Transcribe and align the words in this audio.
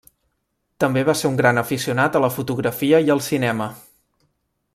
També 0.83 1.03
va 1.09 1.15
ser 1.19 1.29
un 1.31 1.37
gran 1.41 1.63
aficionat 1.63 2.17
a 2.17 2.23
la 2.25 2.33
fotografia 2.39 3.03
i 3.09 3.15
al 3.17 3.23
cinema. 3.31 3.73